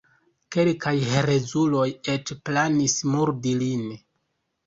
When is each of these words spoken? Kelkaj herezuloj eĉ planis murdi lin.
Kelkaj 0.53 0.93
herezuloj 1.09 1.83
eĉ 2.13 2.33
planis 2.49 2.97
murdi 3.17 3.53
lin. 3.61 3.85